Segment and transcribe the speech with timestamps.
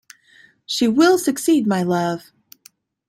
[0.65, 2.31] She will succeed, my love!